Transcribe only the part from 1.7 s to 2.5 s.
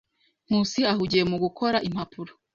impapuro.